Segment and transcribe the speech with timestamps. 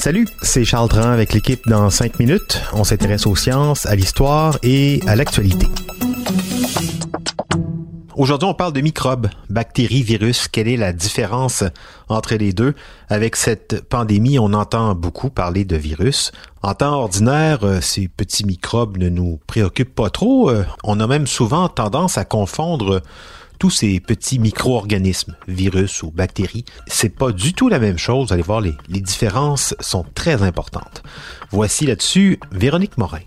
[0.00, 2.60] Salut, c'est Charles Dran avec l'équipe dans 5 minutes.
[2.72, 5.68] On s'intéresse aux sciences, à l'histoire et à l'actualité.
[8.16, 10.48] Aujourd'hui, on parle de microbes, bactéries, virus.
[10.48, 11.62] Quelle est la différence
[12.08, 12.74] entre les deux?
[13.08, 16.32] Avec cette pandémie, on entend beaucoup parler de virus.
[16.62, 20.50] En temps ordinaire, euh, ces petits microbes ne nous préoccupent pas trop.
[20.50, 23.02] Euh, on a même souvent tendance à confondre
[23.60, 28.32] tous ces petits micro-organismes, virus ou bactéries, c'est pas du tout la même chose.
[28.32, 31.02] Allez voir, les, les différences sont très importantes.
[31.50, 33.20] Voici là-dessus Véronique Morin.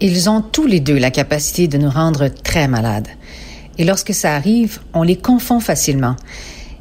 [0.00, 3.08] Ils ont tous les deux la capacité de nous rendre très malades.
[3.76, 6.16] Et lorsque ça arrive, on les confond facilement.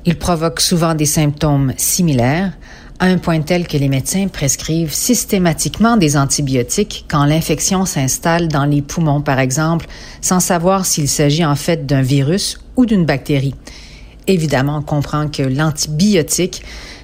[0.06, 2.54] Ils provoquent souvent des symptômes similaires,
[3.00, 8.66] à un point tel que les médecins prescrivent systématiquement des antibiotiques quand l'infection s'installe dans
[8.66, 9.86] les poumons, par exemple,
[10.22, 13.56] sans savoir s'il s'agit en fait d'un virus ou d'une bactérie.
[14.26, 16.64] Évidemment, on comprend que l'antibiotique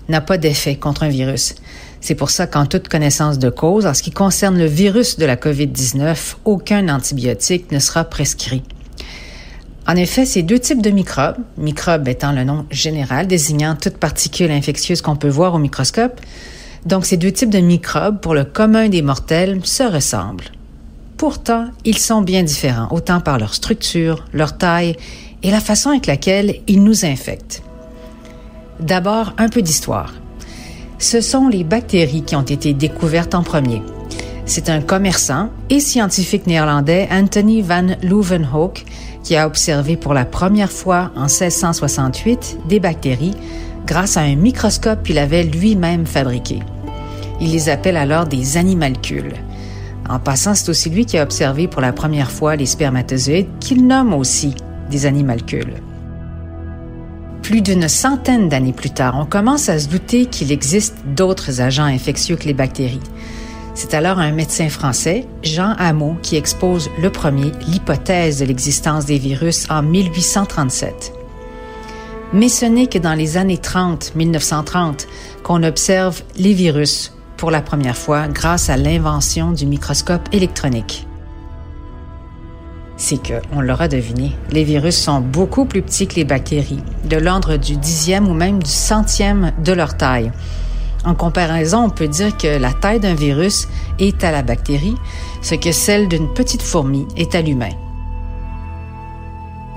[0.09, 1.55] n'a pas d'effet contre un virus.
[2.01, 5.25] C'est pour ça qu'en toute connaissance de cause, en ce qui concerne le virus de
[5.25, 8.63] la COVID-19, aucun antibiotique ne sera prescrit.
[9.87, 14.51] En effet, ces deux types de microbes, microbes étant le nom général désignant toute particule
[14.51, 16.21] infectieuse qu'on peut voir au microscope,
[16.85, 20.51] donc ces deux types de microbes, pour le commun des mortels, se ressemblent.
[21.17, 24.95] Pourtant, ils sont bien différents, autant par leur structure, leur taille
[25.43, 27.61] et la façon avec laquelle ils nous infectent.
[28.79, 30.13] D'abord, un peu d'histoire.
[30.97, 33.81] Ce sont les bactéries qui ont été découvertes en premier.
[34.45, 38.83] C'est un commerçant et scientifique néerlandais, Anthony van Leeuwenhoek,
[39.23, 43.35] qui a observé pour la première fois en 1668 des bactéries
[43.85, 46.59] grâce à un microscope qu'il avait lui-même fabriqué.
[47.41, 49.33] Il les appelle alors des animalcules.
[50.09, 53.87] En passant, c'est aussi lui qui a observé pour la première fois les spermatozoïdes qu'il
[53.87, 54.53] nomme aussi
[54.89, 55.75] des animalcules.
[57.41, 61.83] Plus d'une centaine d'années plus tard, on commence à se douter qu'il existe d'autres agents
[61.83, 63.01] infectieux que les bactéries.
[63.75, 69.17] C'est alors un médecin français, Jean Hameau, qui expose le premier l'hypothèse de l'existence des
[69.17, 71.13] virus en 1837.
[72.33, 75.07] Mais ce n'est que dans les années 30, 1930,
[75.43, 81.07] qu'on observe les virus pour la première fois grâce à l'invention du microscope électronique.
[82.95, 87.17] C'est que, on l'aura deviné, les virus sont beaucoup plus petits que les bactéries, de
[87.17, 90.31] l'ordre du dixième ou même du centième de leur taille.
[91.05, 93.67] En comparaison, on peut dire que la taille d'un virus
[93.99, 94.95] est à la bactérie
[95.41, 97.71] ce que celle d'une petite fourmi est à l'humain.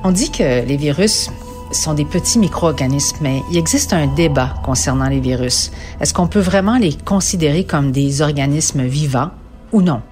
[0.04, 1.30] On dit que les virus
[1.72, 5.72] sont des petits micro-organismes, mais il existe un débat concernant les virus.
[6.00, 9.30] Est-ce qu'on peut vraiment les considérer comme des organismes vivants
[9.72, 10.02] ou non?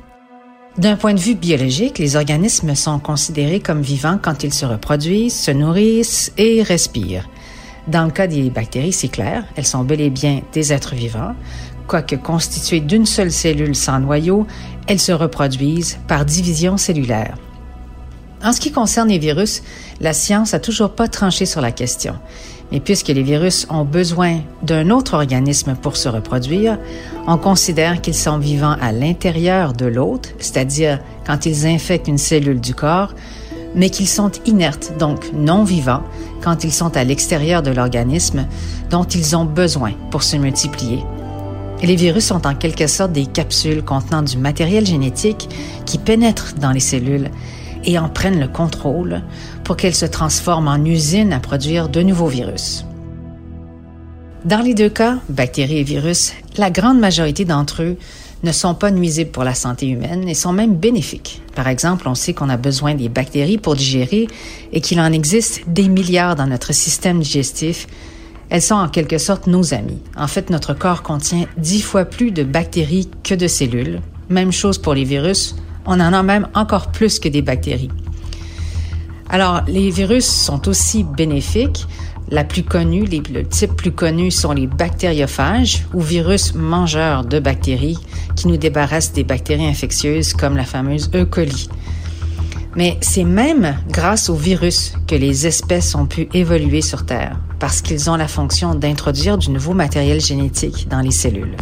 [0.78, 5.38] D'un point de vue biologique, les organismes sont considérés comme vivants quand ils se reproduisent,
[5.38, 7.28] se nourrissent et respirent.
[7.86, 11.34] Dans le cas des bactéries, c'est clair, elles sont bel et bien des êtres vivants.
[11.86, 14.46] Quoique constituées d'une seule cellule sans noyau,
[14.86, 17.36] elles se reproduisent par division cellulaire.
[18.42, 19.62] En ce qui concerne les virus,
[20.00, 22.14] la science a toujours pas tranché sur la question.
[22.72, 26.78] Mais puisque les virus ont besoin d'un autre organisme pour se reproduire,
[27.26, 32.60] on considère qu'ils sont vivants à l'intérieur de l'autre, c'est-à-dire quand ils infectent une cellule
[32.60, 33.14] du corps,
[33.74, 36.02] mais qu'ils sont inertes, donc non vivants,
[36.42, 38.46] quand ils sont à l'extérieur de l'organisme
[38.90, 41.04] dont ils ont besoin pour se multiplier.
[41.82, 45.48] Les virus sont en quelque sorte des capsules contenant du matériel génétique
[45.84, 47.30] qui pénètre dans les cellules
[47.84, 49.22] et en prennent le contrôle
[49.64, 52.86] pour qu'elles se transforment en usines à produire de nouveaux virus.
[54.44, 57.96] Dans les deux cas, bactéries et virus, la grande majorité d'entre eux
[58.44, 61.42] ne sont pas nuisibles pour la santé humaine et sont même bénéfiques.
[61.54, 64.28] Par exemple, on sait qu'on a besoin des bactéries pour digérer
[64.72, 67.86] et qu'il en existe des milliards dans notre système digestif.
[68.50, 69.98] Elles sont en quelque sorte nos amis.
[70.16, 74.00] En fait, notre corps contient dix fois plus de bactéries que de cellules.
[74.28, 75.56] Même chose pour les virus.
[75.86, 77.90] On en a même encore plus que des bactéries.
[79.28, 81.86] Alors, les virus sont aussi bénéfiques
[82.30, 87.98] la plus connue, le type plus connu sont les bactériophages ou virus mangeurs de bactéries
[88.34, 91.24] qui nous débarrassent des bactéries infectieuses comme la fameuse E.
[91.24, 91.68] coli.
[92.76, 97.82] Mais c'est même grâce aux virus que les espèces ont pu évoluer sur Terre, parce
[97.82, 101.56] qu'ils ont la fonction d'introduire du nouveau matériel génétique dans les cellules.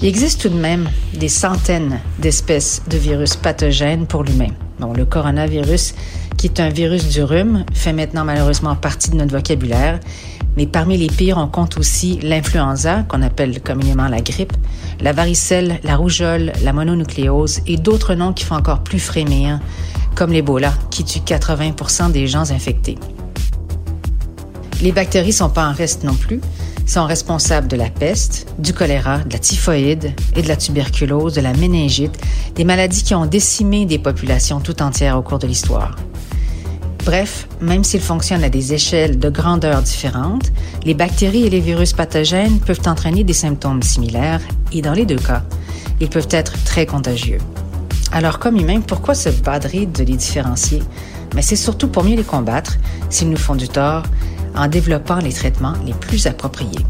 [0.00, 4.52] Il existe tout de même des centaines d'espèces de virus pathogènes pour l'humain.
[4.78, 5.94] Bon, le coronavirus
[6.38, 9.98] qui est un virus du rhume, fait maintenant malheureusement partie de notre vocabulaire.
[10.56, 14.52] Mais parmi les pires, on compte aussi l'influenza, qu'on appelle communément la grippe,
[15.00, 19.60] la varicelle, la rougeole, la mononucléose et d'autres noms qui font encore plus frémir,
[20.14, 22.96] comme l'Ebola, qui tue 80% des gens infectés.
[24.80, 26.40] Les bactéries sont pas en reste non plus.
[26.86, 31.42] Sont responsables de la peste, du choléra, de la typhoïde et de la tuberculose, de
[31.42, 32.18] la méningite,
[32.54, 35.96] des maladies qui ont décimé des populations tout entières au cours de l'histoire.
[37.08, 40.52] Bref, même s'ils fonctionnent à des échelles de grandeur différentes,
[40.84, 45.16] les bactéries et les virus pathogènes peuvent entraîner des symptômes similaires et dans les deux
[45.16, 45.42] cas,
[46.02, 47.38] ils peuvent être très contagieux.
[48.12, 50.82] Alors comme humains, pourquoi se badrer de les différencier?
[51.34, 52.76] Mais c'est surtout pour mieux les combattre,
[53.08, 54.02] s'ils nous font du tort,
[54.54, 56.84] en développant les traitements les plus appropriés.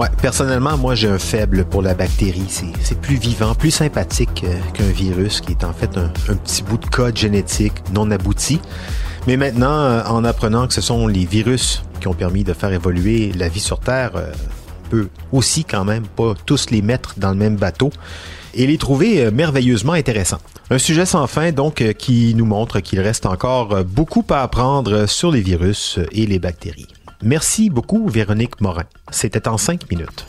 [0.00, 2.46] Ouais, personnellement, moi, j'ai un faible pour la bactérie.
[2.82, 6.78] C'est plus vivant, plus sympathique euh, qu'un virus qui est en fait un, petit bout
[6.78, 8.62] de code génétique non abouti.
[9.26, 12.72] Mais maintenant, euh, en apprenant que ce sont les virus qui ont permis de faire
[12.72, 14.32] évoluer la vie sur Terre, euh,
[14.86, 17.90] on peut aussi quand même pas tous les mettre dans le même bateau
[18.54, 20.40] et les trouver merveilleusement intéressants.
[20.70, 25.30] Un sujet sans fin donc qui nous montre qu'il reste encore beaucoup à apprendre sur
[25.30, 26.88] les virus et les bactéries.
[27.22, 28.84] Merci beaucoup, Véronique Morin.
[29.10, 30.26] C'était en cinq minutes.